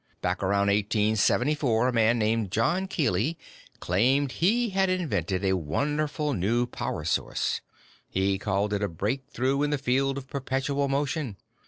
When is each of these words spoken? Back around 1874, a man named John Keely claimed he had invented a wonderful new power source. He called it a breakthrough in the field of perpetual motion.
Back 0.19 0.41
around 0.41 0.69
1874, 0.69 1.89
a 1.89 1.93
man 1.93 2.17
named 2.17 2.49
John 2.49 2.87
Keely 2.87 3.37
claimed 3.79 4.31
he 4.31 4.71
had 4.71 4.89
invented 4.89 5.45
a 5.45 5.55
wonderful 5.55 6.33
new 6.33 6.65
power 6.65 7.05
source. 7.05 7.61
He 8.09 8.39
called 8.39 8.73
it 8.73 8.81
a 8.81 8.87
breakthrough 8.89 9.61
in 9.61 9.69
the 9.69 9.77
field 9.77 10.17
of 10.17 10.27
perpetual 10.27 10.87
motion. 10.87 11.37